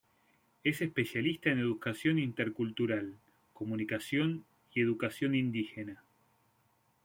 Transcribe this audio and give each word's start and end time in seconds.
Es 0.63 0.81
especialista 0.81 1.51
en 1.51 1.59
educación 1.59 2.17
intercultural, 2.17 3.19
comunicación 3.53 4.43
y 4.73 4.81
educación 4.81 5.35
indígena. 5.35 6.03